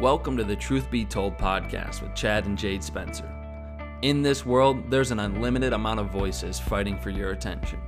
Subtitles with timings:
[0.00, 3.30] Welcome to the Truth Be Told podcast with Chad and Jade Spencer.
[4.00, 7.78] In this world, there's an unlimited amount of voices fighting for your attention.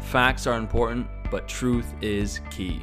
[0.00, 2.82] Facts are important, but truth is key.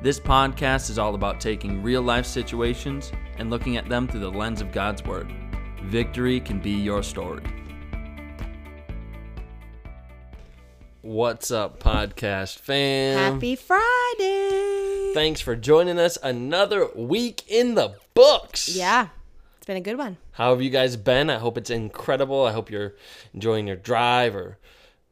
[0.00, 4.30] This podcast is all about taking real life situations and looking at them through the
[4.30, 5.34] lens of God's Word.
[5.82, 7.42] Victory can be your story.
[11.02, 13.32] What's up, podcast fam?
[13.32, 15.10] Happy Friday.
[15.14, 18.68] Thanks for joining us another week in the books.
[18.68, 19.08] Yeah,
[19.56, 20.16] it's been a good one.
[20.32, 21.30] How have you guys been?
[21.30, 22.44] I hope it's incredible.
[22.44, 22.94] I hope you're
[23.34, 24.58] enjoying your drive or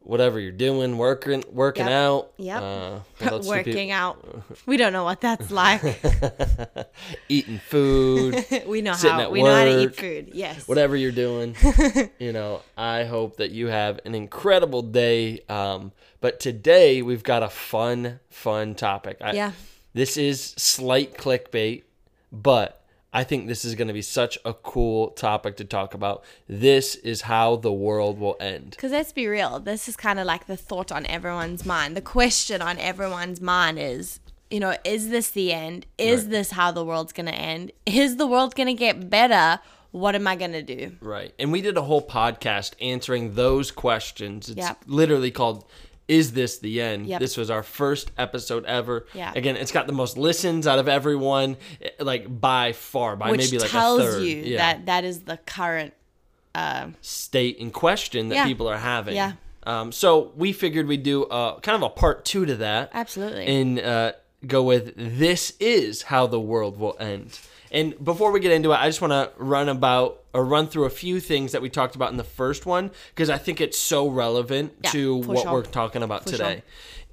[0.00, 1.92] whatever you're doing, working working Yep.
[1.92, 2.32] out.
[2.38, 2.62] Yep.
[2.62, 4.24] Uh, what else do Working out.
[4.64, 5.82] We don't know what that's like.
[7.28, 10.30] eating food, we know how we know how to eat food.
[10.32, 10.66] Yes.
[10.66, 11.56] whatever you're doing.
[12.18, 15.40] you know, I hope that you have an incredible day.
[15.48, 19.18] Um, but today we've got a fun, fun topic.
[19.20, 19.52] I, Yeah.
[19.94, 21.82] This is slight clickbait,
[22.30, 22.77] but
[23.12, 26.24] I think this is going to be such a cool topic to talk about.
[26.46, 28.70] This is how the world will end.
[28.72, 31.96] Because let's be real, this is kind of like the thought on everyone's mind.
[31.96, 35.86] The question on everyone's mind is, you know, is this the end?
[35.96, 36.30] Is Right.
[36.30, 37.72] this how the world's going to end?
[37.86, 39.60] Is the world going to get better?
[39.90, 40.92] What am I going to do?
[41.00, 41.32] Right.
[41.38, 44.50] And we did a whole podcast answering those questions.
[44.50, 44.82] It's Yep.
[44.86, 45.64] literally called
[46.08, 47.06] Is This the End?
[47.06, 47.20] Yep.
[47.20, 49.06] This was our first episode ever.
[49.14, 49.32] Yeah.
[49.36, 53.40] Again, it's got the most listens out of everyone, eh, like by far, by Which
[53.42, 54.22] maybe like tells a third.
[54.22, 54.56] you yeah.
[54.58, 55.92] that that is the current.
[57.02, 58.44] state in question that Yeah.
[58.46, 59.14] people are having.
[59.14, 59.32] Yeah.
[59.64, 62.90] Um, so we figured we'd do uh, kind of a part two to that.
[62.94, 63.46] Absolutely.
[63.46, 64.12] And uh,
[64.46, 67.38] go with This is how the world will end.
[67.70, 70.84] And before we get into it, I just want to run about or run through
[70.84, 73.78] a few things that we talked about in the first one because I think it's
[73.78, 75.52] so relevant Yeah, to what sure.
[75.52, 76.62] we're talking about For today.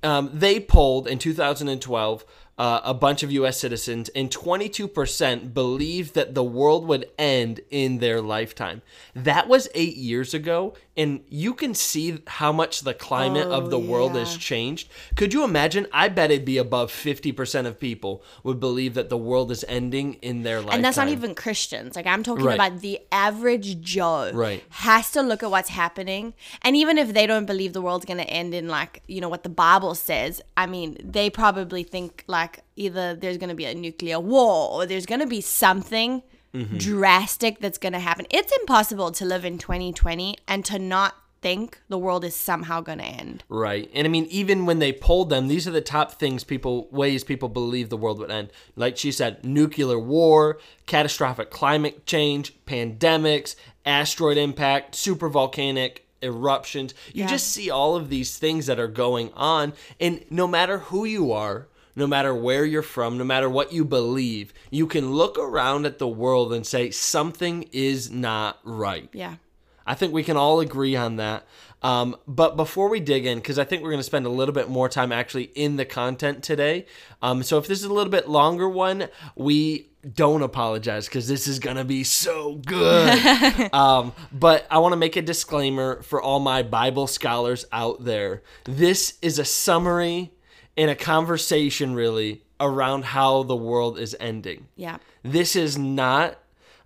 [0.03, 2.25] Um, they polled in 2012
[2.57, 3.59] uh, a bunch of U.S.
[3.59, 8.81] citizens, and 22% believed that the world would end in their lifetime.
[9.13, 13.67] That was eight years ago, and you can see how much the climate of Oh,
[13.67, 14.89] the world has changed.
[15.15, 15.87] Could you imagine?
[15.91, 20.13] I bet it'd be above 50% of people would believe that the world is ending
[20.21, 20.75] in their lifetime.
[20.75, 21.95] And that's not even Christians.
[21.95, 22.55] Like I'm talking Right.
[22.55, 24.63] about the average Joe Right.
[24.69, 26.33] has to look at what's happening.
[26.61, 29.43] And even if they don't believe the world's gonna end in like, you know, what
[29.43, 32.44] the Bible says, I mean, they probably think like
[32.75, 36.21] either there's gonna be a nuclear war or there's gonna be something
[36.53, 36.77] Mm-hmm.
[36.77, 38.25] drastic that's gonna happen.
[38.29, 43.03] It's impossible to live in 2020 and to not think the world is somehow gonna
[43.03, 43.43] end.
[43.49, 43.91] Right.
[43.93, 47.25] And I mean, even when they polled them, these are the top things people, ways
[47.25, 48.51] people believe the world would end.
[48.77, 56.93] Like she said, nuclear war, catastrophic climate change, pandemics, asteroid impact, super volcanic eruptions.
[57.13, 59.73] You just see all of these things that are going on.
[59.99, 63.85] And no matter who you are, no matter where you're from, no matter what you
[63.85, 69.09] believe, you can look around at the world and say, something is not right.
[69.13, 69.35] Yeah.
[69.87, 71.45] I think we can all agree on that.
[71.81, 74.53] Um, but before we dig in, because I think we're going to spend a little
[74.53, 76.87] bit more time actually in the content today.
[77.21, 81.47] Um, so if this is a little bit longer one, we don't apologize because this
[81.47, 83.69] is going to be so good.
[83.73, 88.41] um, but I want to make a disclaimer for all my Bible scholars out there.
[88.65, 90.31] This is a summary
[90.77, 94.67] and a conversation, really, around how the world is ending.
[94.75, 94.97] Yeah.
[95.23, 96.37] This is not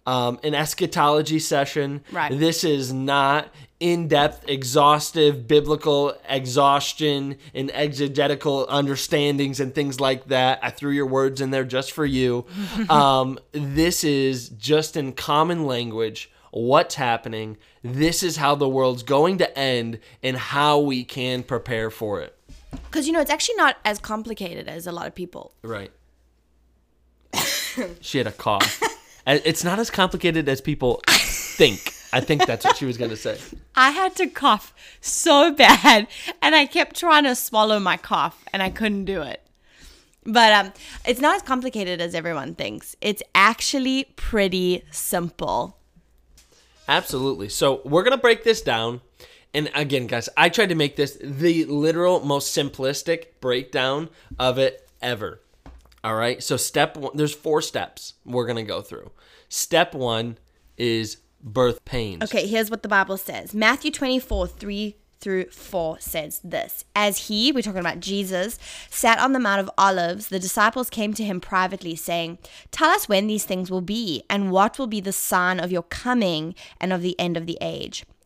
[0.06, 2.02] um, an eschatology session.
[2.12, 2.38] Right.
[2.38, 3.50] This is not
[3.80, 10.60] in depth, exhaustive biblical exhaustion and exegetical understandings and things like that.
[10.62, 12.46] I threw your words in there just for you.
[12.90, 17.58] um, this is just in common language what's happening.
[17.84, 22.36] This is how the world's going to end and how we can prepare for it.
[22.72, 25.92] Because you know, it's actually not as complicated as a lot of people Right.
[28.02, 28.82] she had a cough.
[29.28, 31.94] It's not as complicated as people think.
[32.12, 33.38] I think that's what she was going to say.
[33.76, 36.08] I had to cough so bad
[36.42, 39.44] and I kept trying to swallow my cough and I couldn't do it.
[40.26, 40.74] But um
[41.06, 42.96] it's not as complicated as everyone thinks.
[43.02, 45.78] It's actually pretty simple.
[46.88, 47.50] Absolutely.
[47.50, 49.02] So we're going to break this down.
[49.54, 54.88] And again, guys, I tried to make this the literal most simplistic breakdown of it
[55.02, 55.42] ever.
[56.04, 56.42] All right.
[56.42, 59.12] So step one, there's four steps we're going to go through.
[59.50, 60.38] Step one
[60.78, 62.24] is birth pains.
[62.24, 63.54] Okay, here's what the Bible says.
[63.54, 68.58] Matthew 24, 3 through 4 says this As he, we're talking about Jesus,
[68.90, 72.38] sat on the Mount of Olives, the disciples came to him privately, saying,
[72.72, 75.84] Tell us when these things will be, and what will be the sign of your
[75.84, 78.06] coming and of the end of the age.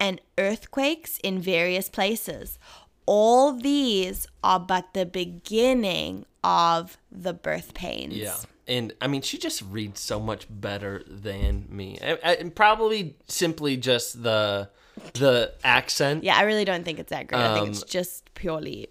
[0.00, 2.58] and earthquakes in various places.
[3.06, 8.16] All these are but the beginning of the birth pains.
[8.16, 8.36] Yeah.
[8.66, 11.98] And I mean, she just reads so much better than me.
[12.00, 14.70] And, probably simply just the
[15.14, 16.24] the accent.
[16.24, 17.40] Yeah, I really don't think it's that great.
[17.40, 18.88] I think it's Um, just purely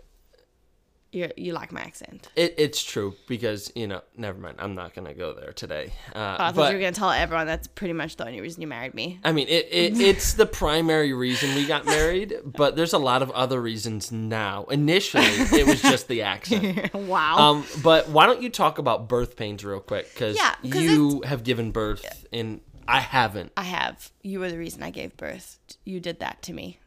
[1.11, 2.27] you you like my accent.
[2.35, 4.01] It, it's true because you know.
[4.15, 4.57] Never mind.
[4.59, 5.91] I'm not gonna go there today.
[6.13, 8.41] Uh, Oh, I thought but you were gonna tell everyone that's pretty much the only
[8.41, 9.19] reason you married me.
[9.23, 13.21] I mean, it, it it's the primary reason we got married, but there's a lot
[13.21, 14.65] of other reasons now.
[14.65, 16.93] Initially, it was just the accent.
[16.93, 17.37] wow.
[17.37, 20.13] Um, but why don't you talk about birth pains real quick?
[20.13, 23.51] Because Yeah, you have given birth, and I haven't.
[23.57, 24.11] I have.
[24.21, 25.57] You were the reason I gave birth.
[25.85, 26.79] You did that to me.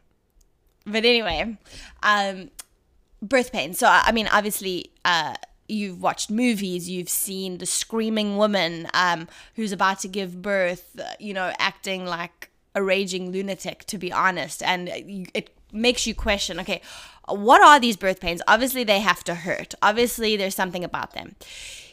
[0.85, 1.57] But anyway,
[2.01, 2.51] um,
[3.23, 3.73] birth pain.
[3.73, 5.35] So I mean, obviously, uh,
[5.67, 6.89] you've watched movies.
[6.89, 10.99] You've seen the screaming woman um, who's about to give birth.
[10.99, 13.85] uh, You know, acting like a raging lunatic.
[13.85, 14.89] To be honest, and
[15.33, 16.59] it makes you question.
[16.59, 16.81] Okay,
[17.27, 18.41] what are these birth pains?
[18.47, 19.73] Obviously, they have to hurt.
[19.81, 21.35] Obviously, there's something about them.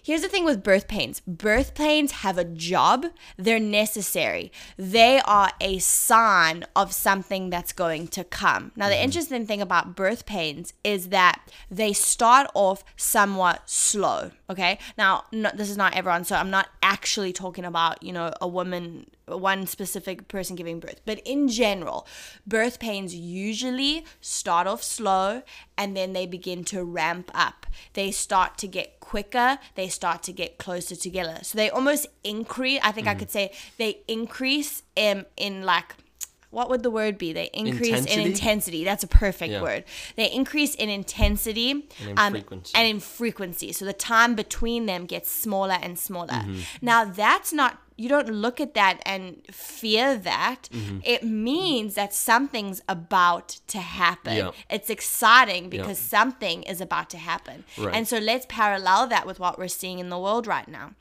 [0.03, 3.07] Here's the thing with birth pains birth pains have a job,
[3.37, 4.53] they're necessary.
[4.77, 8.73] They are a sign of something that's going to come.
[8.77, 9.05] Now, the mm-hmm.
[9.05, 14.79] interesting thing about birth pains is that they start off somewhat slow, okay?
[14.97, 18.49] Now, no, this is not everyone, so I'm not actually talking about, you know, a
[18.49, 22.07] woman, one specific person giving birth, but in general,
[22.47, 25.43] birth pains usually start off slow
[25.77, 27.67] and then they begin to ramp up.
[27.95, 31.39] They start to get quicker, they start to get closer together.
[31.43, 35.95] So they almost increase, I think I could say they increase in in like
[36.51, 37.33] what would the word be?
[37.33, 38.21] They increase Intensity?
[38.21, 38.85] in intensity.
[38.85, 39.63] That's a perfect Yeah.
[39.63, 39.85] word.
[40.17, 41.71] They increase in intensity
[42.01, 42.73] in um, frequency.
[42.75, 43.73] and in frequency.
[43.73, 46.33] So the time between them gets smaller and smaller.
[46.33, 46.61] Mm-hmm.
[46.83, 50.69] Now that's not you don't look at that and fear that.
[50.73, 51.01] Mm-hmm.
[51.05, 54.37] It means that something's about to happen.
[54.37, 54.51] Yeah.
[54.71, 57.65] It's exciting because something is about to happen.
[57.77, 57.95] Right.
[57.95, 60.93] And so let's parallel that with what we're seeing in the world right now.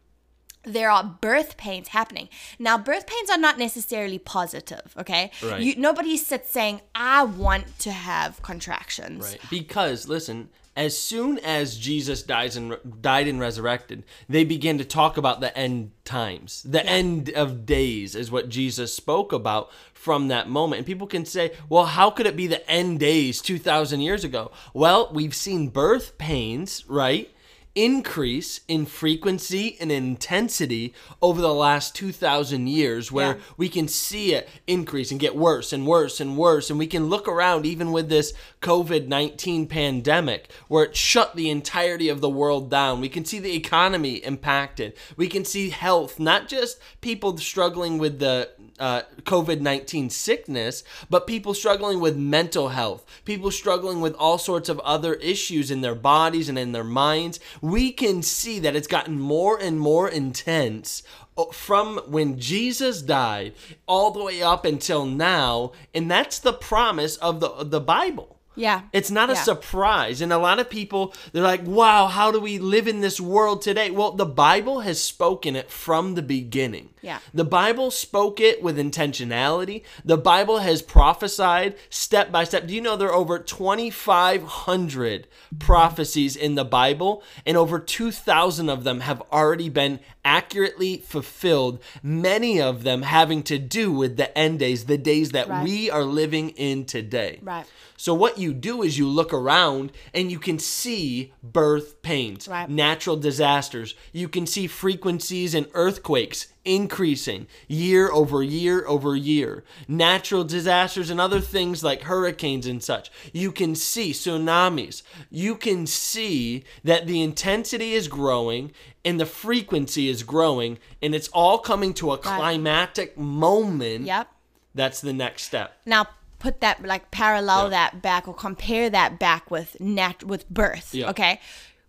[0.64, 2.28] There are birth pains happening.
[2.60, 5.32] Now, birth pains are not necessarily positive, okay?
[5.42, 5.62] Right.
[5.62, 9.24] You, nobody sits saying, I want to have contractions.
[9.24, 9.40] Right.
[9.50, 15.18] Because listen, as soon as Jesus dies and died and resurrected, they begin to talk
[15.18, 16.64] about the end times.
[16.64, 20.80] The end of days is what Jesus spoke about from that moment.
[20.80, 24.52] And people can say, "Well, how could it be the end days 2000 years ago?"
[24.74, 27.30] Well, we've seen birth pains, right?
[27.76, 33.42] Increase in frequency and intensity over the last 2000 years where Yeah.
[33.58, 37.10] we can see it increase and get worse and worse and worse and we can
[37.10, 42.70] look around even with this COVID-19 pandemic where it shut the entirety of the world
[42.72, 47.98] down we can see the economy impacted we can see health not just people struggling
[47.98, 48.50] with the
[48.80, 54.70] uh, COVID 19 sickness, but people struggling with mental health, people struggling with all sorts
[54.70, 57.42] of other issues in their bodies and in their minds.
[57.62, 61.04] We can see that it's gotten more and more intense
[61.38, 63.54] uh, from when Jesus died
[63.88, 65.72] all the way up until now.
[65.94, 68.39] And that's the promise of the, the Bible.
[68.60, 68.82] Yeah.
[68.92, 70.22] It's not a surprise.
[70.22, 73.62] And a lot of people, they're like, wow, how do we live in this world
[73.62, 73.90] today?
[73.90, 76.90] Well, the Bible has spoken it from the beginning.
[77.02, 77.20] Yeah.
[77.34, 79.84] The Bible spoke it with intentionality.
[80.04, 82.68] The Bible has prophesied step by step.
[82.68, 85.28] Do you know there are over 2,500
[85.60, 92.62] prophecies in the Bible, and over 2,000 of them have already been accurately fulfilled, many
[92.62, 95.64] of them having to do with the end days, the days that Right.
[95.64, 97.40] we are living in today.
[97.42, 97.66] Right.
[97.98, 102.70] So what you do is you look around and you can see birth pains, Right.
[102.70, 103.96] natural disasters.
[104.14, 109.64] You can see frequencies and earthquakes increasing year over year over year.
[109.88, 113.12] Natural disasters and other things like hurricanes and such.
[113.34, 115.02] You can see tsunamis.
[115.32, 118.72] You can see that the intensity is growing
[119.04, 124.06] and the frequency is growing and it's all coming to a climatic moment.
[124.06, 124.28] Yep.
[124.76, 125.78] That's the next step.
[125.86, 126.08] Now
[126.40, 127.70] put that like parallel Yeah.
[127.70, 130.94] that back or compare that back with nat with birth.
[130.94, 131.10] Yeah.
[131.10, 131.40] Okay.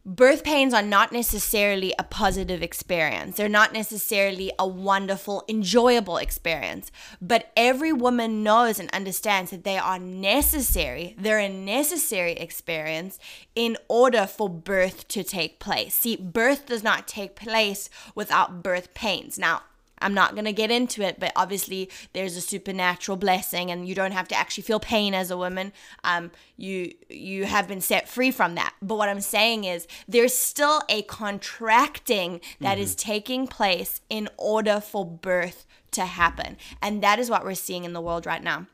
[0.06, 3.36] Birth pains are not necessarily a positive experience.
[3.36, 6.90] They're not necessarily a wonderful, enjoyable experience.
[7.20, 11.14] But every woman knows and understands that they are necessary.
[11.18, 13.18] They're a necessary experience
[13.54, 15.94] in order for birth to take place.
[15.94, 19.38] See, birth does not take place without birth pains.
[19.38, 19.60] Now,
[20.00, 23.94] I'm not going to get into it, but obviously there's a supernatural blessing and you
[23.94, 25.72] don't have to actually feel pain as a woman.
[26.04, 28.74] Um, you you have been set free from that.
[28.80, 34.80] But what I'm saying is there's still a contracting that is taking place in order
[34.80, 36.56] for birth to happen.
[36.80, 38.66] And that is what we're seeing in the world right now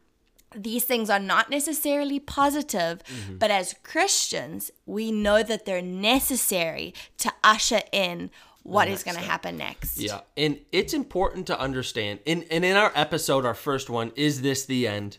[0.55, 3.03] these things are not necessarily positive,
[3.39, 8.31] but as Christians, we know that they're necessary to usher in
[8.67, 9.99] what is going to happen next.
[9.99, 12.21] Yeah, and it's important to understand.
[12.25, 15.19] In and in our episode, our first one, is this the end?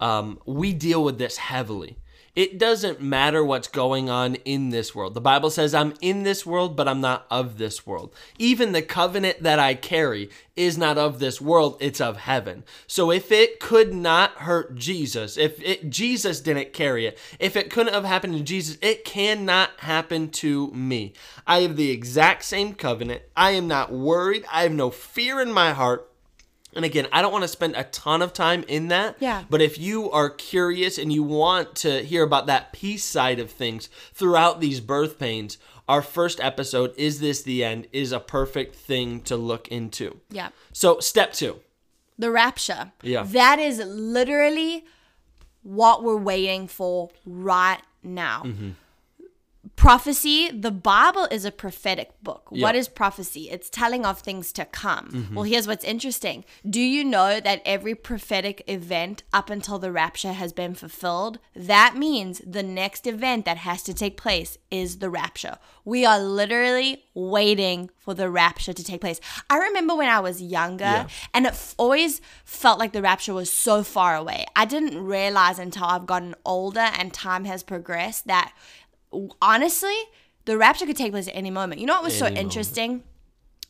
[0.00, 1.98] Um, we deal with this heavily.
[2.34, 5.14] It doesn't matter what's going on in this world.
[5.14, 8.12] The Bible says, I'm in this world, but I'm not of this world.
[8.38, 12.64] Even the covenant that I carry is not of this world, it's of heaven.
[12.88, 17.70] So if it could not hurt Jesus, if it, Jesus didn't carry it, if it
[17.70, 21.12] couldn't have happened to Jesus, it cannot happen to me.
[21.46, 23.22] I have the exact same covenant.
[23.36, 24.44] I am not worried.
[24.52, 26.10] I have no fear in my heart.
[26.76, 29.16] And again, I don't want to spend a ton of time in that.
[29.20, 29.44] Yeah.
[29.48, 33.50] But if you are curious and you want to hear about that peace side of
[33.50, 38.74] things throughout these birth pains, our first episode, Is This the End, is a perfect
[38.74, 40.20] thing to look into.
[40.30, 40.48] Yeah.
[40.72, 41.60] So, step two.
[42.18, 42.92] The rapture.
[43.02, 43.24] Yeah.
[43.24, 44.84] That is literally
[45.62, 48.42] what we're waiting for right now.
[48.44, 48.70] Mm-hmm.
[49.84, 52.50] Prophecy, the Bible is a prophetic book.
[52.50, 52.80] What Yeah.
[52.80, 52.94] Mm-hmm.
[52.94, 53.50] prophecy?
[53.50, 55.28] It's telling of things to come.
[55.34, 56.46] Well, here's what's interesting.
[56.68, 61.38] Do you know that every prophetic event up until the rapture has been fulfilled?
[61.54, 65.58] That means the next event that has to take place is the rapture.
[65.84, 69.20] We are literally waiting for the rapture to take place.
[69.50, 73.50] I remember when I was younger and it f- always felt like the rapture was
[73.50, 74.46] so far away.
[74.56, 78.52] I didn't realize until I've gotten older and time has progressed that
[79.40, 79.96] honestly,
[80.44, 81.80] the rapture could take place at any moment.
[81.80, 82.44] You know what was so Any moment.
[82.46, 83.02] interesting?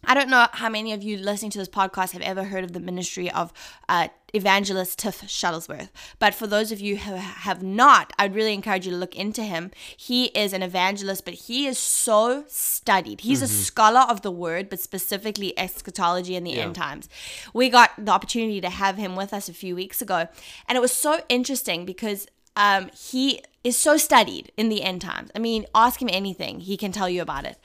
[0.06, 2.72] I don't know how many of you listening to this podcast have ever heard of
[2.74, 3.54] the ministry of
[3.88, 5.88] uh, evangelist Tiff Shuttlesworth.
[6.18, 9.42] But for those of you who have not, I'd really encourage you to look into
[9.42, 9.70] him.
[9.96, 13.22] He is an evangelist, but he is so studied.
[13.22, 17.08] He's a scholar of the word, but specifically eschatology and the end times.
[17.54, 20.28] We got the opportunity to have him with us a few weeks ago,
[20.68, 25.30] and it was so interesting because um, he is so studied in the end times.
[25.34, 27.58] I mean, ask him anything, he can tell you about it.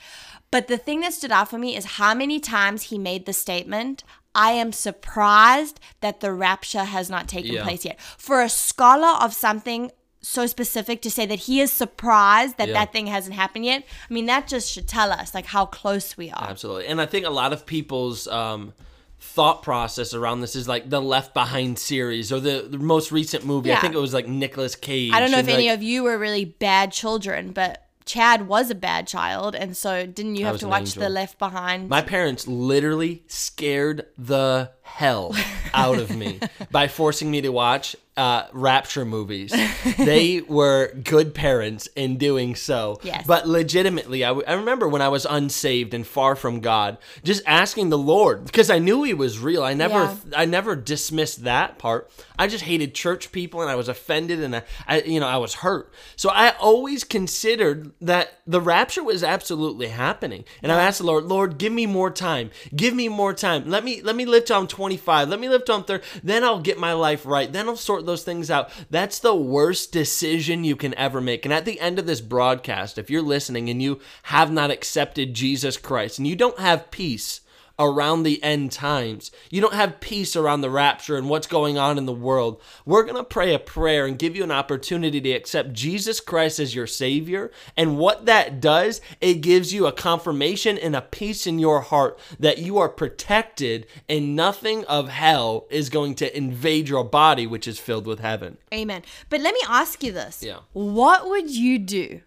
[0.50, 3.32] But the thing that stood out for me is how many times he made the
[3.32, 4.02] statement,
[4.34, 7.62] I am surprised that the rapture has not taken Yeah.
[7.62, 8.00] place yet.
[8.18, 9.92] For a scholar of something
[10.22, 12.74] so specific to say that he is surprised that Yeah.
[12.74, 16.16] that thing hasn't happened yet, I mean, that just should tell us like how close
[16.16, 16.44] we are.
[16.50, 16.86] Absolutely.
[16.88, 18.72] And I think a lot of people's um,
[19.20, 23.44] thought process around this is like the Left Behind series or the, the most recent
[23.44, 23.72] movie.
[23.72, 25.12] I think it was like Nicolas Cage.
[25.12, 28.70] I don't know if and, any of you were really bad children, but Chad was
[28.70, 31.02] a bad child, and so didn't you have to watch angel.
[31.02, 31.88] the Left Behind?
[31.88, 35.36] My parents literally scared the hell
[35.74, 39.50] out of me by forcing me to watch uh, rapture movies.
[39.96, 43.00] they were good parents in doing so.
[43.02, 43.24] Yes.
[43.26, 47.42] But legitimately, I, w- I remember when I was unsaved and far from God, just
[47.46, 49.62] asking the Lord because I knew He was real.
[49.62, 50.16] I never, Yeah.
[50.36, 52.10] I never dismissed that part.
[52.38, 55.38] I just hated church people and I was offended and I, I, you know, I
[55.38, 55.92] was hurt.
[56.16, 60.44] So I always considered that the rapture was absolutely happening.
[60.62, 62.50] And I asked the Lord, Lord, give me more time.
[62.76, 63.68] Give me more time.
[63.70, 65.28] Let me let me live till I'm 25.
[65.28, 66.04] Let me live till I'm 30.
[66.22, 67.50] Then I'll get my life right.
[67.52, 68.70] Then I'll sort those things out.
[68.90, 71.44] That's the worst decision you can ever make.
[71.44, 75.34] And at the end of this broadcast, if you're listening and you have not accepted
[75.34, 77.40] Jesus Christ and you don't have peace,
[77.80, 79.32] around the end times.
[79.50, 82.60] You don't have peace around the rapture and what's going on in the world.
[82.84, 86.60] We're going to pray a prayer and give you an opportunity to accept Jesus Christ
[86.60, 87.50] as your Savior.
[87.76, 92.18] And what that does, it gives you a confirmation and a peace in your heart
[92.38, 97.66] that you are protected and nothing of hell is going to invade your body, which
[97.66, 98.58] is filled with heaven.
[98.74, 99.02] Amen.
[99.30, 100.42] But let me ask you this.
[100.42, 100.58] Yeah.
[100.74, 102.20] What would you do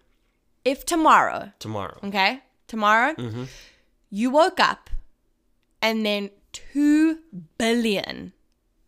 [0.64, 1.98] if tomorrow, Tomorrow.
[2.04, 3.44] okay, tomorrow, Mm-hmm.
[4.10, 4.90] you woke up
[5.84, 6.30] and then
[6.72, 7.18] 2
[7.58, 8.32] billion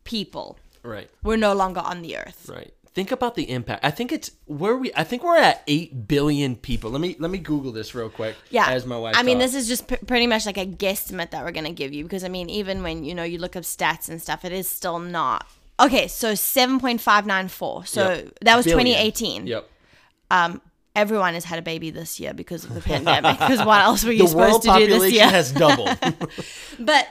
[0.05, 1.09] people Right.
[1.23, 2.49] were no longer on the earth?
[2.49, 2.73] Right.
[2.95, 3.85] Think about the impact.
[3.85, 4.91] I think it's where we.
[4.97, 6.91] I think we're at eight billion people.
[6.91, 8.35] Let me let me Google this real quick.
[8.49, 8.71] Yeah.
[8.71, 9.15] As my wife.
[9.19, 11.73] I mean, this is just p- pretty much like a guesstimate that we're going to
[11.73, 14.47] give you because I mean, even when, you know, you look up stats and stuff,
[14.47, 15.47] it is still not.
[15.79, 17.87] Okay, so 7.594.
[17.87, 18.39] So Yep.
[18.43, 18.87] that was Billion.
[18.87, 19.47] 2018.
[19.47, 19.71] Yep.
[20.31, 20.61] Um
[20.97, 24.11] everyone has had a baby this year because of the pandemic because what else were
[24.13, 25.29] you supposed to do this population year?
[25.29, 25.97] has doubled.
[26.81, 27.07] But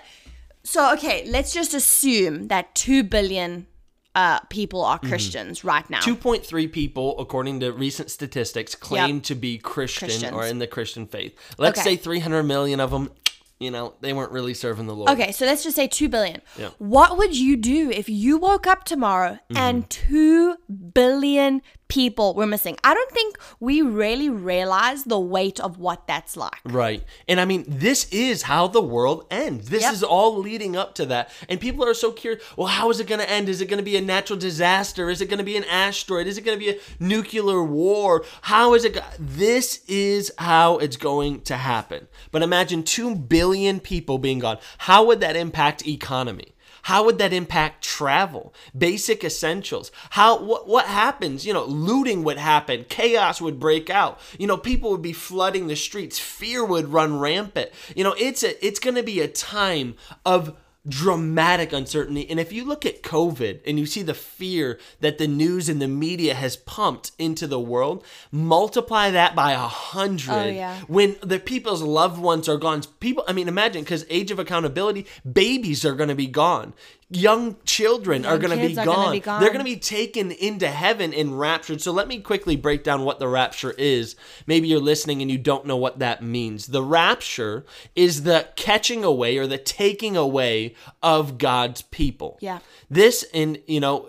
[0.64, 3.68] so okay, let's just assume that 2 billion
[4.16, 5.10] uh, people are Mm-hmm.
[5.10, 6.00] Christians right now.
[6.00, 10.34] 2.3 people, according to recent statistics, claim to be Christian Christians.
[10.34, 11.34] or in the Christian faith.
[11.58, 11.92] Let's Okay.
[11.92, 13.12] say 300 million of them
[13.58, 15.10] you know, they weren't really serving the Lord.
[15.12, 16.42] Okay, so let's just say 2 billion.
[16.58, 16.72] Yeah.
[16.78, 19.58] What would you do if you woke up tomorrow Mm-hmm.
[19.58, 20.58] and 2
[20.94, 22.78] billion people were missing?
[22.84, 26.60] I don't think we really realize the weight of what that's like.
[26.66, 27.04] Right.
[27.28, 29.70] And I mean, this is how the world ends.
[29.70, 29.94] This Yep.
[29.94, 31.32] is all leading up to that.
[31.48, 33.50] And people are so curious well, how is it going to end?
[33.50, 35.10] Is it going to be a natural disaster?
[35.10, 36.28] Is it going to be an asteroid?
[36.28, 38.24] Is it going to be a nuclear war?
[38.42, 38.94] How is it?
[38.96, 42.08] Go- this is how it's going to happen.
[42.32, 44.58] But imagine 2 billion people being gone.
[44.80, 46.55] How would that impact economy?
[46.84, 48.54] How would that impact travel?
[48.78, 49.92] Basic essentials.
[50.12, 51.46] How what what happens?
[51.46, 54.20] You know, looting would happen, chaos would break out.
[54.38, 57.72] You know, people would be flooding the streets, fear would run rampant.
[57.96, 59.96] You know, it's a it's going to be a time
[60.26, 60.56] of
[60.88, 62.30] dramatic uncertainty.
[62.30, 65.82] And if you look at COVID and you see the fear that the news and
[65.82, 70.80] the media has pumped into the world, multiply that by a hundred Oh, yeah.
[70.88, 75.06] when the people's loved ones are gone people i mean imagine because age of accountability
[75.30, 76.74] babies are going to be gone
[77.10, 79.12] young children are Young going to be are gonna gone.
[79.12, 79.40] be gone.
[79.40, 83.04] they're going to be taken into heaven and raptured so let me quickly break down
[83.06, 84.16] what the rapture is.
[84.48, 86.68] Maybe you're listening and you don't know what that means.
[86.68, 87.64] The rapture
[87.96, 92.40] is the catching away or the taking away of god's people.
[92.42, 92.60] Yeah.
[92.90, 94.08] this and you know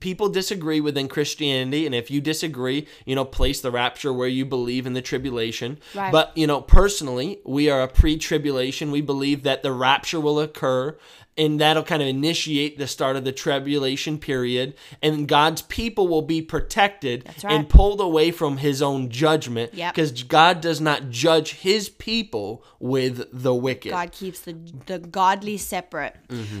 [0.00, 4.44] people disagree within christianity and if you disagree you know place the rapture where you
[4.44, 5.78] believe in the tribulation.
[5.94, 6.10] Right.
[6.10, 8.90] but you know personally we are a pre-tribulation.
[8.90, 10.98] We believe that the rapture will occur
[11.38, 16.22] and that'll kind of initiate the start of the tribulation period and god's people will
[16.22, 17.52] be protected right.
[17.54, 19.94] and pulled away from his own judgment Yep.
[19.94, 24.54] because god does not judge his people with the wicked God keeps the
[24.86, 26.16] the godly separate.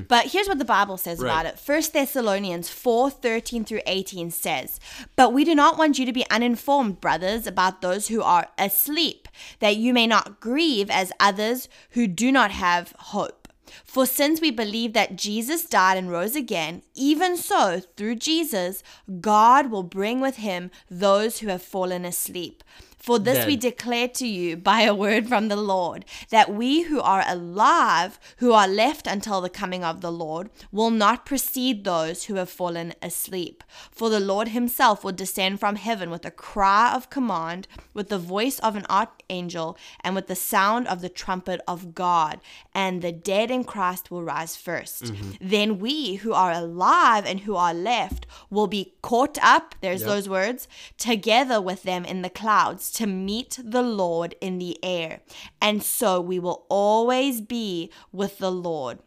[0.08, 1.26] But here's what the Bible says Mm-hmm.
[1.26, 1.40] Right.
[1.40, 1.58] about it.
[1.58, 4.78] First Thessalonians 4, 13 through 18 says,
[5.16, 9.26] But we do not want you to be uninformed, brothers, about those who are asleep,
[9.58, 13.41] that you may not grieve as others who do not have hope.
[13.84, 18.82] For since we believe that Jesus died and rose again, even so, through Jesus,
[19.20, 22.62] God will bring with him those who have fallen asleep.
[23.02, 23.48] For this Dead.
[23.48, 28.20] we declare to you by a word from the Lord, that we who are alive,
[28.36, 32.48] who are left until the coming of the Lord, will not precede those who have
[32.48, 33.64] fallen asleep.
[33.90, 38.20] For the Lord himself will descend from heaven with a cry of command, with the
[38.20, 42.40] voice of an archangel, and with the sound of the trumpet of God,
[42.72, 45.30] and the dead in Christ will rise 1st mm-hmm.
[45.40, 50.08] Then we who are alive and who are left will be caught up, there's Yep.
[50.08, 55.20] those words, together with them in the clouds to meet the Lord in the air.
[55.60, 58.98] And so we will always be with the Lord.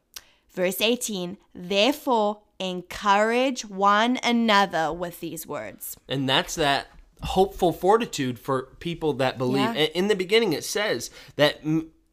[0.54, 5.98] Verse 18, therefore encourage one another with these words.
[6.08, 6.88] And that's that
[7.21, 9.76] hopeful fortitude for people that believe.
[9.76, 9.88] Yeah.
[9.93, 11.60] In the beginning, it says that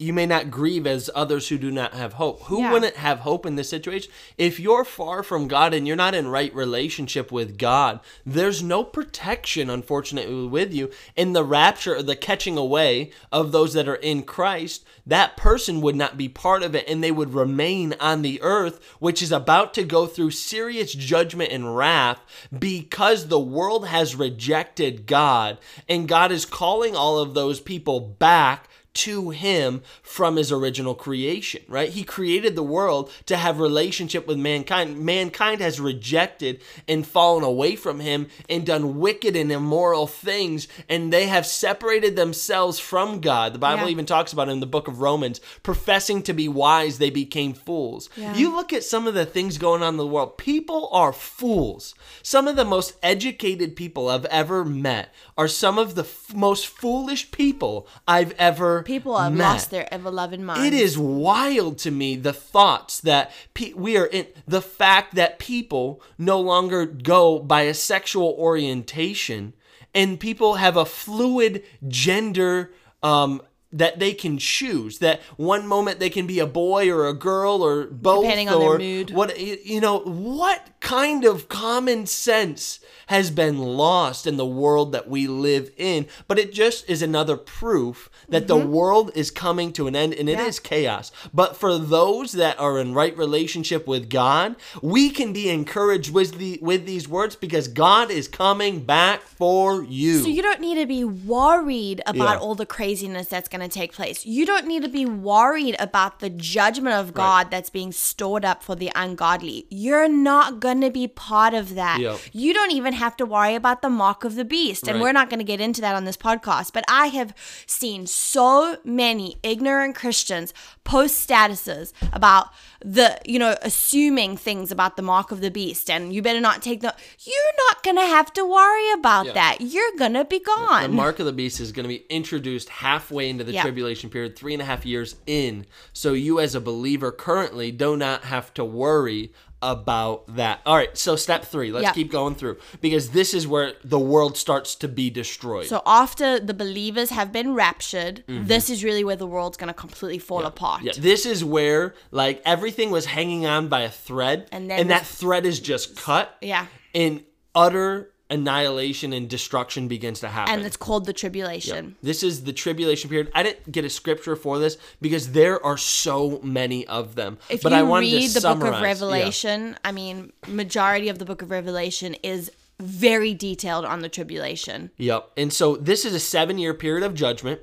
[0.02, 2.42] you may not grieve as others who do not have hope.
[2.44, 2.72] Who Yeah.
[2.72, 4.10] wouldn't have hope in this situation?
[4.36, 8.82] If you're far from God and you're not in right relationship with God, there's no
[8.84, 10.90] protection, unfortunately, with you.
[11.16, 15.80] In the rapture or the catching away of those that are in Christ, that person
[15.80, 19.32] would not be part of it and they would remain on the earth, which is
[19.32, 22.20] about to go through serious judgment and wrath
[22.56, 28.68] because the world has rejected God and God is calling all of those people back
[28.94, 31.90] to him from his original creation right?
[31.90, 34.98] He created the world to have relationship with mankind.
[34.98, 41.12] Mankind has rejected and fallen away from him and done wicked and immoral things and
[41.12, 43.54] they have separated themselves from god.
[43.54, 43.90] The bible Yeah.
[43.90, 45.40] even talks about it in the book of romans.
[45.62, 48.08] Professing to be wise they became fools.
[48.16, 48.34] Yeah.
[48.34, 50.36] you look at some of the things going on in the world.
[50.38, 51.94] People are fools.
[52.22, 56.66] Some of the most educated people i've ever met are some of the f- most
[56.66, 59.52] foolish people i've ever People have met.
[59.52, 60.64] lost their ever loving minds.
[60.64, 65.38] It is wild to me the thoughts that pe- we are in, the fact that
[65.38, 69.54] people no longer go by a sexual orientation
[69.94, 73.42] and people have a fluid gender um,
[73.72, 74.98] that they can choose.
[74.98, 78.22] That one moment they can be a boy or a girl or both.
[78.24, 79.10] Depending on their or mood.
[79.12, 79.98] What you know?
[80.00, 86.06] What kind of common sense has been lost in the world that we live in?
[86.28, 90.28] But it just is another proof that the world is coming to an end and
[90.28, 90.74] it is Mm-hmm.
[90.74, 90.82] Yeah.
[90.82, 91.12] chaos.
[91.32, 96.38] But for those that are in right relationship with God, we can be encouraged with
[96.38, 100.20] the with these words because God is coming back for you.
[100.20, 102.38] So you don't need to be worried about Yeah.
[102.44, 104.26] all the craziness that's going going to take place.
[104.26, 108.62] You don't need to be worried about the judgment of God that's being stored up
[108.62, 109.66] for the ungodly.
[109.70, 112.00] You're not going to be part of that.
[112.00, 112.18] Yep.
[112.32, 114.86] You don't even have to worry about the mark of the beast.
[114.88, 115.02] And Right.
[115.02, 116.72] we're not going to get into that on this podcast.
[116.72, 117.34] But I have
[117.66, 120.52] seen so many ignorant Christians
[120.84, 122.48] post statuses about
[122.84, 126.62] the, you know, assuming things about the mark of the beast and you better not
[126.62, 126.94] take the.
[127.20, 129.32] You're not going to have to worry about Yeah.
[129.34, 129.56] that.
[129.60, 130.82] You're going to be gone.
[130.82, 133.62] The mark of the beast is going to be introduced halfway into the Yeah.
[133.62, 135.66] tribulation period, three and a half years in.
[135.92, 139.32] So you, as a believer, currently do not have to worry
[139.62, 140.60] about that.
[140.66, 141.70] All right, so step three.
[141.72, 141.92] Let's Yeah.
[141.92, 145.66] keep going through because this is where the world starts to be destroyed.
[145.66, 149.74] So after the believers have been raptured, this is really where the world's going to
[149.74, 150.78] completely fall apart.
[150.78, 150.86] Mm-hmm.
[150.88, 154.88] yeah, this is where like everything was hanging on by a thread, And and, then
[154.88, 156.36] that thread is just cut.
[156.40, 156.66] Yeah.
[156.92, 160.54] In utter annihilation and destruction begins to happen.
[160.54, 161.96] And it's called the tribulation.
[162.02, 163.30] This is the tribulation period.
[163.34, 167.38] I didn't get a scripture for this because there are so many of them.
[167.50, 168.74] If but you I wanted read the book summarize.
[168.74, 168.86] of yeah.
[168.86, 174.90] Revelation, I mean, majority of the book of Revelation is very detailed on the tribulation.
[174.96, 175.30] Yep.
[175.36, 177.60] And so this is a seven year period of judgment.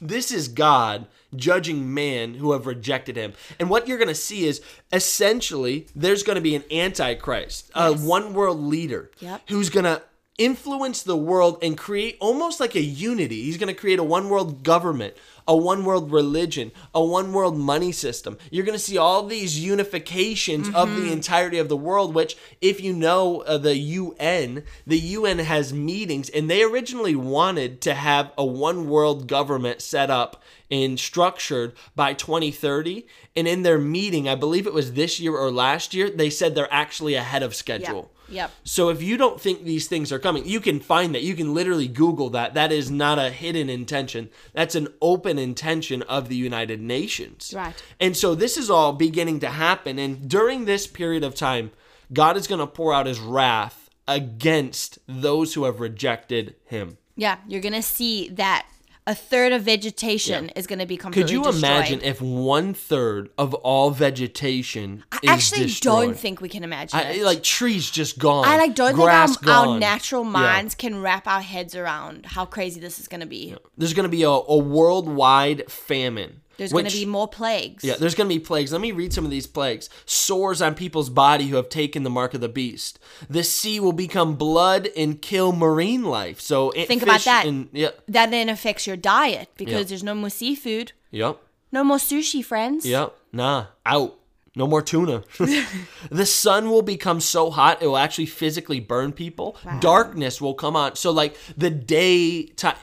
[0.00, 1.06] This is God
[1.36, 3.32] judging man who have rejected him.
[3.58, 4.60] And what you're going to see is
[4.92, 9.42] essentially there's going to be an antichrist, a one world leader Yep.
[9.48, 10.02] who's going to
[10.40, 13.42] influence the world and create almost like a unity.
[13.42, 15.14] He's going to create a one world government,
[15.46, 18.38] a one world religion, a one world money system.
[18.50, 22.80] You're going to see all these unifications of the entirety of the world, which, if
[22.80, 28.32] you know uh, the UN, the UN has meetings, and they originally wanted to have
[28.38, 33.06] a one world government set up and structured by 2030.
[33.36, 36.54] And in their meeting, I believe it was this year or last year, they said
[36.54, 38.10] they're actually ahead of schedule.
[38.30, 38.50] Yep.
[38.64, 41.22] So if you don't think these things are coming, you can find that.
[41.22, 42.54] You can literally Google that.
[42.54, 44.30] That is not a hidden intention.
[44.52, 47.52] That's an open intention of the United Nations.
[47.54, 47.74] Right.
[47.98, 49.98] And so this is all beginning to happen.
[49.98, 51.72] And during this period of time,
[52.12, 56.98] God is going to pour out his wrath against those who have rejected him.
[57.16, 58.66] Yeah, you're going to see that
[59.06, 60.52] a third of vegetation Yeah.
[60.56, 61.64] is going to be completely Could you destroyed.
[61.72, 66.06] imagine if one third of all vegetation I actually destroyed?
[66.08, 67.22] don't think we can imagine I, it.
[67.22, 68.44] like trees just gone.
[68.46, 70.30] I like don't grass think our, our natural Yeah.
[70.30, 73.56] minds can wrap our heads around how crazy this is going to be.
[73.76, 76.42] There's going to be a, a worldwide famine.
[76.60, 77.82] There's going to be more plagues.
[77.82, 78.70] Yeah, there's going to be plagues.
[78.70, 79.88] Let me read some of these plagues.
[80.04, 82.98] Sores on people's body who have taken the mark of the beast.
[83.30, 86.38] The sea will become blood and kill marine life.
[86.38, 87.46] So it- Think about that.
[87.46, 89.82] And, yeah, That then affects your diet because Yeah.
[89.84, 91.38] there's no more seafood, yep,
[91.72, 92.84] no more sushi, friends.
[92.84, 93.16] yep.
[93.32, 94.18] Nah, out.
[94.56, 95.22] No more tuna.
[96.10, 99.56] the sun will become so hot it will actually physically burn people.
[99.80, 100.96] Darkness will come on.
[100.96, 102.76] So like the day time,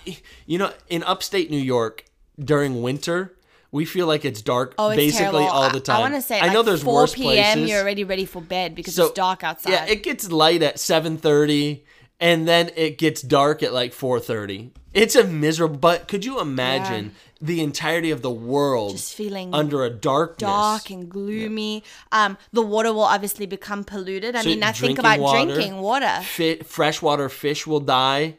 [0.46, 2.06] you know, in upstate New York
[2.40, 3.34] during winter.
[3.78, 5.64] We feel like it's dark Oh, it's basically terrible.
[5.66, 5.98] all the time.
[5.98, 7.28] I, want to say, I like know there's 4 worse p.m.
[7.58, 7.70] places.
[7.70, 9.72] You're already ready for bed because it's dark outside.
[9.72, 11.84] Yeah, it gets light at 7:30
[12.20, 14.72] and then it gets dark at like 4:30.
[14.94, 19.84] It's a miserable but could you imagine the entirety of the world Just feeling under
[19.84, 20.40] a darkness?
[20.50, 21.84] dark and gloomy.
[22.12, 24.36] Um, the water will obviously become polluted.
[24.36, 26.14] I So mean, now think about water, drinking water.
[26.24, 28.38] Fi- freshwater fish will die.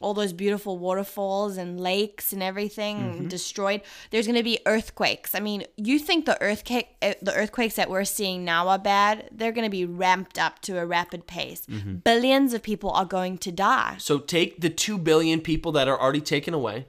[0.00, 3.28] All those beautiful waterfalls and lakes and everything Mm-hmm.
[3.28, 3.80] destroyed.
[4.10, 5.34] There's going to be earthquakes.
[5.34, 9.30] I mean, you think the earthquake, uh, the earthquakes that we're seeing now are bad?
[9.32, 11.64] They're going to be ramped up to a rapid pace.
[11.66, 11.96] Mm-hmm.
[11.96, 13.96] Billions of people are going to die.
[13.98, 16.86] So take the 2 billion people that are already taken away.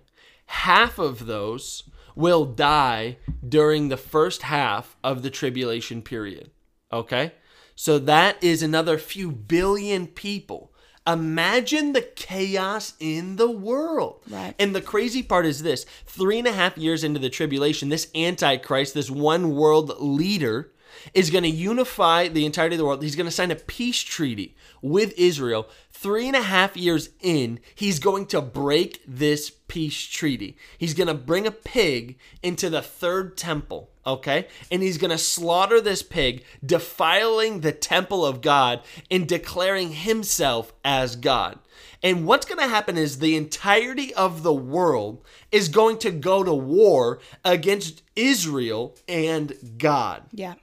[0.48, 1.84] Half of those
[2.16, 3.18] will die
[3.48, 6.52] during the first half of the tribulation period.
[6.92, 7.34] Okay?
[7.76, 10.74] So that is another few billion people.
[11.08, 14.22] Imagine the chaos in the world.
[14.30, 14.54] Right.
[14.60, 18.10] And the crazy part is this three and a half years into the tribulation, this
[18.14, 20.72] Antichrist, this one world leader,
[21.14, 23.04] is going to unify the entirety of the world.
[23.04, 25.68] He's going to sign a peace treaty with Israel.
[25.92, 30.58] Three and a half years in, he's going to break this peace treaty.
[30.78, 34.48] He's going to bring a pig into the third temple, okay?
[34.72, 40.74] And he's going to slaughter this pig, defiling the temple of God and declaring himself
[40.84, 41.60] as God.
[42.02, 46.44] And what's going to happen is the entirety of the world is going to go
[46.44, 50.24] to war against Israel and God.
[50.32, 50.56] Yeah.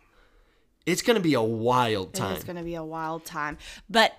[0.87, 2.35] It's going to be a wild time.
[2.35, 3.59] It's going to be a wild time.
[3.89, 4.13] But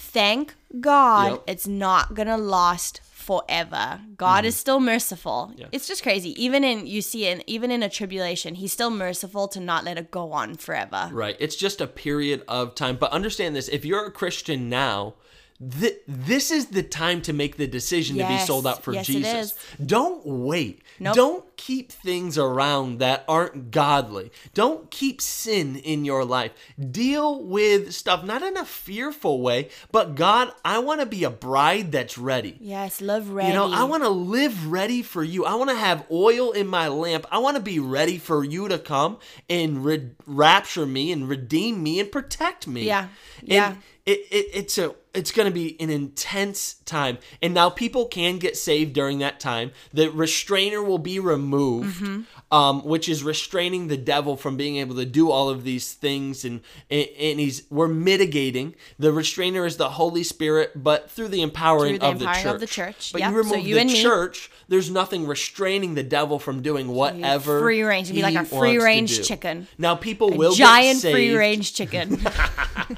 [0.00, 1.42] thank God Yep.
[1.46, 4.00] it's not to last forever.
[4.16, 5.50] God is still merciful.
[5.50, 5.60] Mm-hmm.
[5.60, 5.66] Yeah.
[5.72, 6.30] It's just crazy.
[6.42, 9.98] Even in you see it even in a tribulation, he's still merciful to not let
[9.98, 11.10] it go on forever.
[11.12, 11.36] Right.
[11.38, 12.96] It's just a period of time.
[12.96, 15.14] But understand this if you're a Christian now,
[15.60, 19.06] Th- this is the time to make the decision to be sold out for Yes,
[19.06, 19.54] Jesus.
[19.84, 20.80] Don't wait.
[20.98, 21.14] Nope.
[21.14, 24.32] Don't keep things around that aren't godly.
[24.54, 26.52] Don't keep sin in your life.
[26.90, 31.30] Deal with stuff not in a fearful way, but God, I want to be a
[31.30, 32.56] bride that's ready.
[32.58, 33.48] Yes, love ready.
[33.48, 35.44] You know, I want to live ready for you.
[35.44, 37.26] I want to have oil in my lamp.
[37.30, 39.18] I want to be ready for you to come
[39.50, 42.86] and re- rapture me and redeem me and protect me.
[42.86, 43.08] Yeah.
[43.40, 43.74] And Yeah.
[44.06, 48.38] It, it, it's a it's going to be an intense time and now people can
[48.38, 52.54] get saved during that time the restrainer will be removed Mm-hmm.
[52.54, 56.44] um, which is restraining the devil from being able to do all of these things
[56.44, 61.42] and, and and he's we're mitigating the restrainer is the holy spirit but through the
[61.42, 62.54] empowering, Through the of, the empowering church.
[62.54, 63.12] of the church.
[63.12, 63.32] but Yep.
[63.32, 64.02] you So you the and me.
[64.02, 68.06] church there's nothing restraining the devil from doing whatever free range.
[68.06, 69.66] It'd be like a free range chicken.
[69.76, 72.20] now people will get saved giant free range chicken.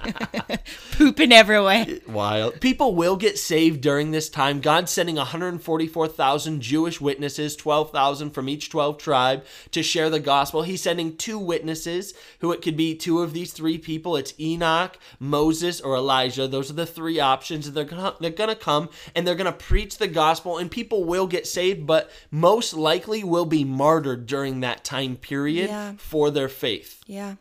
[0.92, 1.86] Pooping everywhere.
[2.06, 2.60] Wild.
[2.60, 4.60] People will get saved during this time.
[4.60, 10.62] God's sending 144,000 Jewish witnesses, 12,000 from each 12 tribe to share the gospel.
[10.62, 14.16] He's sending two witnesses, who it could be two of these three people.
[14.16, 16.46] It's Enoch, Moses, or Elijah.
[16.46, 17.70] Those are the three options.
[17.70, 21.46] They're gonna, they're gonna come and they're gonna preach the gospel, and people will get
[21.46, 25.92] saved, but most likely will be martyred during that time period Yeah.
[25.98, 27.02] for their faith.
[27.06, 27.36] Yeah.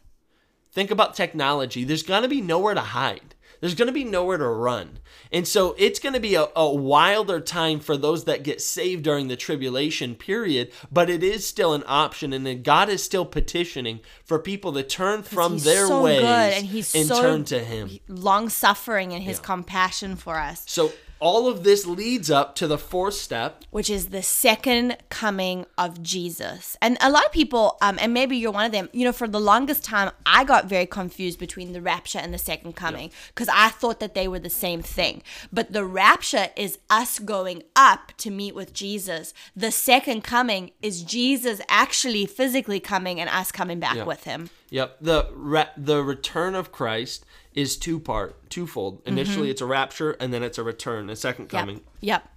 [0.71, 1.83] Think about technology.
[1.83, 3.35] There's going to be nowhere to hide.
[3.59, 4.97] There's going to be nowhere to run.
[5.31, 9.03] And so it's going to be a, a wilder time for those that get saved
[9.03, 12.33] during the tribulation period, but it is still an option.
[12.33, 16.65] And then God is still petitioning for people to turn from their so ways and
[16.65, 17.99] he's so- turn to Him.
[18.07, 22.77] Long suffering and his compassion for us, So all of this leads up to the
[22.77, 23.63] fourth step.
[23.69, 26.75] which is the second coming of Jesus.
[26.81, 29.27] And a lot of people, um, and maybe you're one of them, you know, for
[29.27, 33.47] the longest time, I got very confused between the rapture and the second coming because
[33.47, 35.21] I thought that they were the same thing.
[35.53, 39.33] But the rapture is us going up to meet with Jesus.
[39.55, 44.49] The second coming is Jesus actually physically coming and us coming back with him.
[44.71, 44.97] Yep.
[45.01, 48.99] The re- the return of Christ is two part, twofold.
[48.99, 49.07] Mm-hmm.
[49.09, 51.77] Initially, it's a rapture, and then it's a return, a second coming.
[52.01, 52.23] Yep.
[52.23, 52.27] Yep.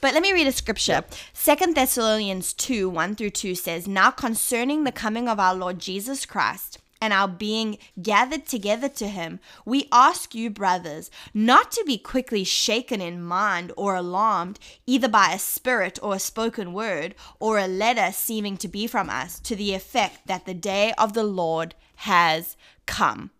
[0.00, 1.04] But let me read a scripture.
[1.32, 6.26] Second Thessalonians 2 1 through 2 says, Now concerning the coming of our Lord Jesus
[6.26, 11.98] Christ and our being gathered together to him, we ask you, brothers, not to be
[11.98, 17.58] quickly shaken in mind or alarmed, either by a spirit or a spoken word, or
[17.58, 21.24] a letter seeming to be from us, to the effect that the day of the
[21.24, 22.56] Lord has
[22.86, 23.30] come.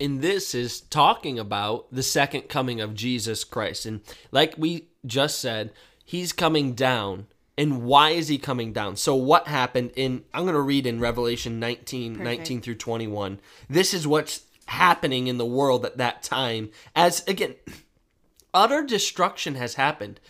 [0.00, 3.84] And this is talking about the second coming of Jesus Christ.
[3.84, 4.00] And
[4.32, 5.72] like we just said,
[6.04, 7.26] he's coming down.
[7.58, 8.96] And why is he coming down?
[8.96, 13.38] So what happened in I'm going to read in Revelation 19 19 through 21.
[13.68, 17.56] This is what's happening in the world at that time as again
[18.54, 20.20] utter destruction has happened.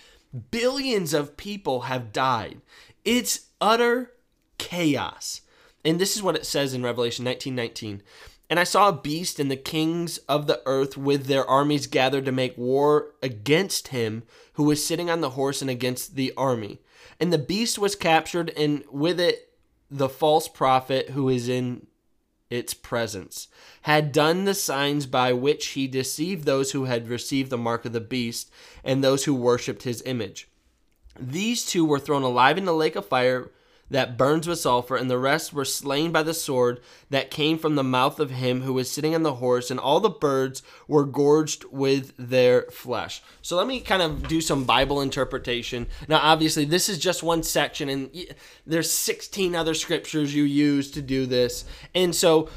[0.50, 2.60] Billions of people have died.
[3.04, 4.12] It's utter
[4.58, 5.42] chaos.
[5.84, 8.00] And this is what it says in Revelation 19:19.
[8.50, 12.24] And I saw a beast and the kings of the earth with their armies gathered
[12.24, 16.80] to make war against him who was sitting on the horse and against the army.
[17.20, 19.52] And the beast was captured and with it
[19.88, 21.86] the false prophet who is in
[22.50, 23.46] its presence,
[23.82, 27.92] had done the signs by which he deceived those who had received the mark of
[27.92, 28.50] the beast
[28.82, 30.48] and those who worshipped his image.
[31.18, 33.50] These two were thrown alive in the lake of fire
[33.90, 37.74] that burns with sulfur, and the rest were slain by the sword that came from
[37.74, 41.04] the mouth of him who was sitting on the horse, and all the birds were
[41.04, 43.22] gorged with their flesh.
[43.42, 45.88] So let me kind of do some Bible interpretation.
[46.08, 48.10] Now, obviously, this is just one section, and
[48.66, 51.64] there's 16 other scriptures you use to do this.
[51.94, 52.48] And so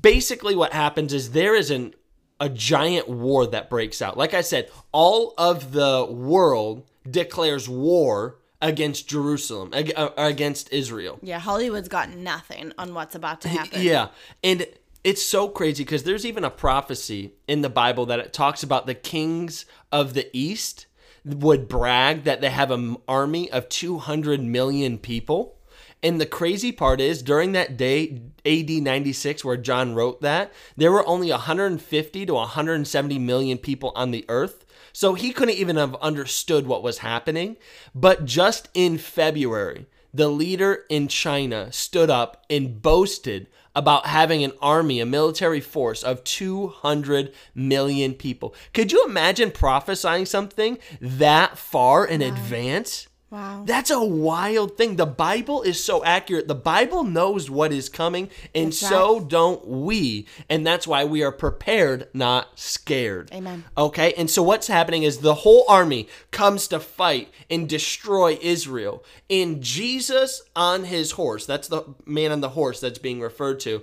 [0.00, 1.94] basically, what happens is there is an
[2.38, 4.18] a giant war that breaks out.
[4.18, 11.18] Like I said, all of the world declares war against Jerusalem, uh, against Israel.
[11.22, 13.82] Yeah, Hollywood's got nothing on what's about to happen.
[13.82, 14.08] Yeah.
[14.42, 14.66] And
[15.04, 18.86] it's so crazy because there's even a prophecy in the Bible that it talks about
[18.86, 20.86] the kings of the East
[21.24, 25.56] would brag that they have an army of 200 million people.
[26.02, 30.92] And the crazy part is, during that day, AD 96, where John wrote that, there
[30.92, 34.65] were only 150 to 170 million people on the earth.
[34.96, 37.58] So he couldn't even have understood what was happening.
[37.94, 44.54] But just in February, the leader in China stood up and boasted about having an
[44.62, 48.54] army, a military force of 200 million people.
[48.72, 53.06] Could you imagine prophesying something that far in advance?
[53.28, 53.64] Wow.
[53.66, 54.96] That's a wild thing.
[54.96, 56.46] The Bible is so accurate.
[56.46, 60.26] The Bible knows what is coming, and That's so don't we.
[60.48, 63.30] And that's why we are prepared, not scared.
[63.32, 63.64] Amen.
[63.76, 64.14] Okay?
[64.14, 69.04] And so what's happening is the whole army comes to fight and destroy Israel.
[69.28, 73.82] And Jesus on his horse, that's the man on the horse that's being referred to,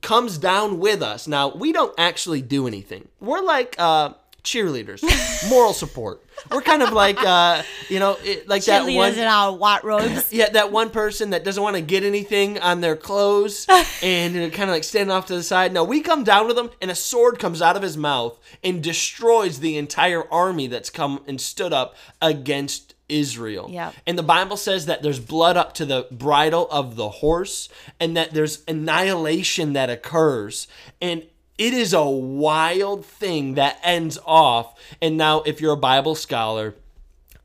[0.00, 1.28] comes down with us.
[1.28, 3.08] Now, we don't actually do anything.
[3.20, 5.02] We're like uh cheerleaders,
[5.48, 6.22] moral support.
[6.50, 10.32] We're kind of like uh, you know, it, like that one in our white robes.
[10.32, 13.66] yeah, that one person that doesn't want to get anything on their clothes
[14.02, 15.72] and kind of like standing off to the side.
[15.72, 18.82] No, we come down with him, and a sword comes out of his mouth and
[18.82, 23.68] destroys the entire army that's come and stood up against Israel.
[23.70, 23.94] Yep.
[24.06, 28.16] And the Bible says that there's blood up to the bridle of the horse and
[28.16, 30.68] that there's annihilation that occurs.
[31.00, 31.24] And
[31.58, 34.78] it is a wild thing that ends off.
[35.02, 36.76] And now, if you're a Bible scholar,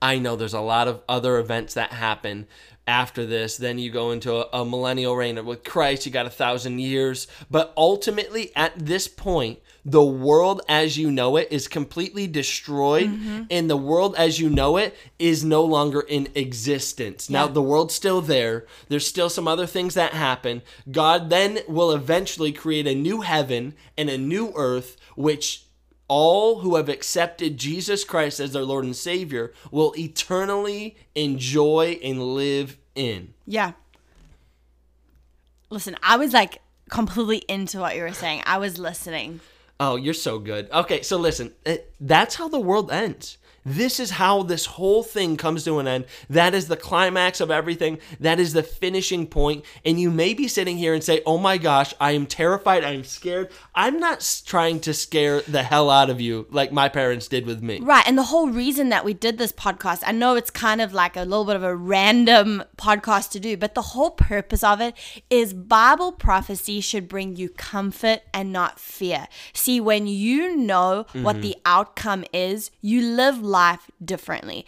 [0.01, 2.47] I know there's a lot of other events that happen
[2.85, 3.57] after this.
[3.57, 7.27] Then you go into a, a millennial reign with Christ, you got a thousand years.
[7.49, 13.43] But ultimately, at this point, the world as you know it is completely destroyed, mm-hmm.
[13.49, 17.29] and the world as you know it is no longer in existence.
[17.29, 18.65] Now, the world's still there.
[18.87, 20.61] There's still some other things that happen.
[20.89, 25.65] God then will eventually create a new heaven and a new earth, which
[26.07, 32.21] all who have accepted Jesus Christ as their Lord and Savior will eternally enjoy and
[32.21, 33.33] live in.
[33.45, 33.73] Yeah.
[35.69, 38.43] Listen, I was like completely into what you were saying.
[38.45, 39.39] I was listening.
[39.85, 40.71] Oh, you're so good.
[40.71, 43.37] Okay, so listen, eh, that's how the world ends.
[43.65, 46.05] This is how this whole thing comes to an end.
[46.29, 47.99] That is the climax of everything.
[48.19, 49.63] That is the finishing point.
[49.85, 52.83] And you may be sitting here and say, Oh my gosh, I am terrified.
[52.83, 53.51] I am scared.
[53.75, 57.61] I'm not trying to scare the hell out of you like my parents did with
[57.61, 57.79] me.
[57.79, 58.07] Right.
[58.07, 61.15] And the whole reason that we did this podcast, I know it's kind of like
[61.15, 64.95] a little bit of a random podcast to do, but the whole purpose of it
[65.29, 69.27] is Bible prophecy should bring you comfort and not fear.
[69.53, 71.41] See, when you know what mm-hmm.
[71.41, 74.65] the outcome is, you live life differently.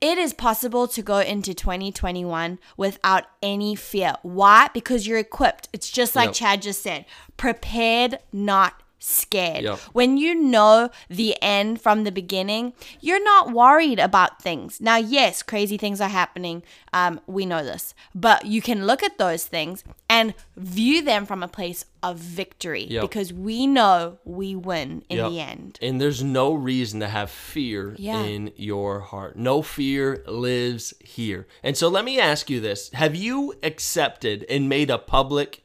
[0.00, 4.14] It is possible to go into 2021 without any fear.
[4.22, 4.68] Why?
[4.74, 5.68] Because you're equipped.
[5.72, 6.34] It's just like Yep.
[6.34, 9.62] Chad just said prepared, not scared.
[9.64, 9.78] Yep.
[9.92, 14.80] When you know the end from the beginning, you're not worried about things.
[14.80, 16.62] Now, yes, crazy things are happening.
[16.92, 17.94] Um, we know this.
[18.14, 22.84] But you can look at those things and view them from a place of victory
[22.84, 23.02] Yep.
[23.02, 25.30] because we know we win in Yep.
[25.30, 25.78] the end.
[25.82, 28.22] And there's no reason to have fear Yeah.
[28.22, 29.36] in your heart.
[29.36, 31.46] No fear lives here.
[31.62, 35.62] And so let me ask you this Have you accepted and made a public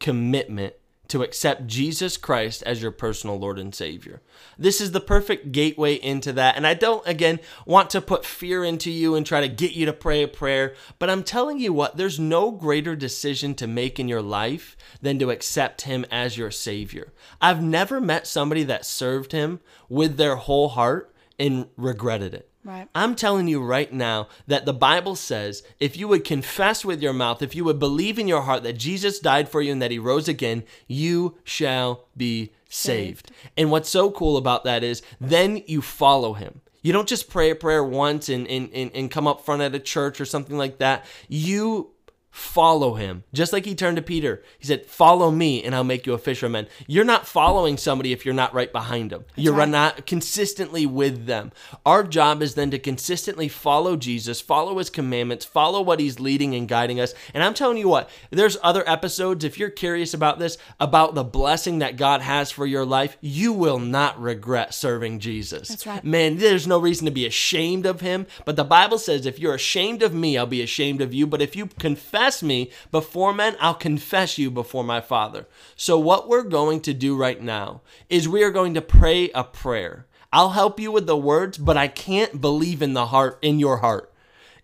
[0.00, 0.74] commitment
[1.08, 4.22] to accept Jesus Christ as your personal Lord and Savior?
[4.58, 6.56] This is the perfect gateway into that.
[6.56, 9.86] And I don't, again, want to put fear into you and try to get you
[9.86, 13.98] to pray a prayer, but I'm telling you what, there's no greater decision to make
[13.98, 17.12] in your life than to accept Him as your Savior.
[17.40, 22.50] I've never met somebody that served Him with their whole heart and regretted it.
[22.68, 22.86] Right.
[22.94, 27.14] I'm telling you right now that the Bible says if you would confess with your
[27.14, 29.90] mouth, if you would believe in your heart that Jesus died for you and that
[29.90, 33.30] he rose again, you shall be saved.
[33.56, 36.60] And what's so cool about that is then you follow him.
[36.82, 39.74] You don't just pray a prayer once and, and, and, and come up front at
[39.74, 41.06] a church or something like that.
[41.26, 41.92] You
[42.38, 43.24] follow him.
[43.32, 44.42] Just like he turned to Peter.
[44.58, 46.68] He said, Follow me and I'll make you a fisherman.
[46.86, 49.24] You're not following somebody if you're not right behind them.
[49.34, 49.68] You're right.
[49.68, 51.52] not consistently with them.
[51.84, 56.54] Our job is then to consistently follow Jesus, follow his commandments, follow what he's leading
[56.54, 57.12] and guiding us.
[57.34, 61.24] And I'm telling you what, there's other episodes, if you're curious about this, about the
[61.24, 65.68] blessing that God has for your life, you will not regret serving Jesus.
[65.68, 66.04] That's right.
[66.04, 68.26] Man, there's no reason to be ashamed of him.
[68.44, 71.26] But the Bible says, if you're ashamed of me, I'll be ashamed of you.
[71.26, 75.46] But if you confess me before men, I'll confess you before my Father.
[75.76, 79.44] So, what we're going to do right now is we are going to pray a
[79.44, 80.06] prayer.
[80.32, 83.78] I'll help you with the words, but I can't believe in the heart, in your
[83.78, 84.12] heart.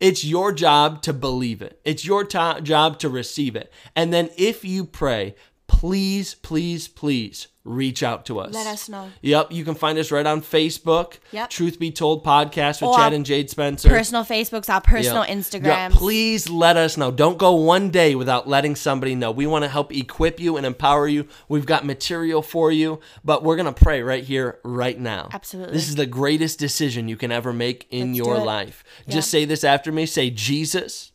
[0.01, 1.81] It's your job to believe it.
[1.85, 3.73] It's your to- job to receive it.
[3.97, 5.35] And then if you pray,
[5.67, 8.53] please, please, please reach out to us.
[8.53, 9.11] Let us know.
[9.23, 11.15] Yep, you can find us right on Facebook.
[11.33, 11.49] Yep.
[11.49, 13.89] Truth Be Told podcast with Or Chad and Jade Spencer.
[13.89, 15.39] Personal Facebooks, our personal Yep.
[15.39, 15.65] Instagrams.
[15.65, 17.11] Yep, Please let us know.
[17.11, 19.31] Don't go one day without letting somebody know.
[19.31, 21.27] We want to help equip you and empower you.
[21.49, 25.31] We've got material for you, but we're going to pray right here, right now.
[25.33, 25.73] Absolutely.
[25.73, 28.85] This is the greatest decision you can ever make in Let's your life.
[29.07, 29.15] Yeah.
[29.15, 30.05] Just say this after me.
[30.05, 31.13] Say, Jesus,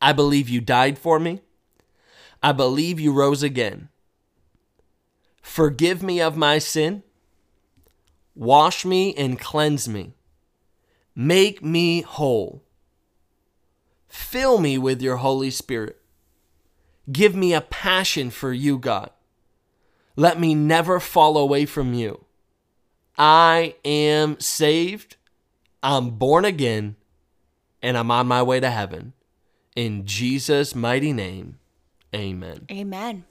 [0.00, 1.42] I believe you died for me.
[2.42, 3.88] I believe you rose again.
[5.42, 7.02] Forgive me of my sin.
[8.34, 10.14] Wash me and cleanse me.
[11.14, 12.62] Make me whole.
[14.08, 15.98] Fill me with your Holy Spirit.
[17.10, 19.10] Give me a passion for you, God.
[20.16, 22.24] Let me never fall away from you.
[23.18, 25.16] I am saved,
[25.82, 26.96] I'm born again,
[27.82, 29.12] and I'm on my way to heaven.
[29.74, 31.58] In Jesus' mighty name,
[32.14, 32.66] amen.
[32.70, 33.24] Amen.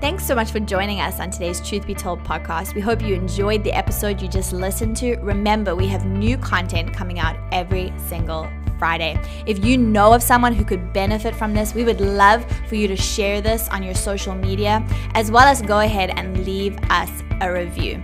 [0.00, 2.74] Thanks so much for joining us on today's Truth Be Told podcast.
[2.74, 5.16] We hope you enjoyed the episode you just listened to.
[5.16, 9.20] Remember, we have new content coming out every single Friday.
[9.44, 12.86] If you know of someone who could benefit from this, we would love for you
[12.86, 17.10] to share this on your social media, as well as go ahead and leave us
[17.40, 18.00] a review.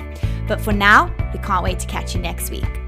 [0.49, 2.84] But for now, we can't wait to catch you next week.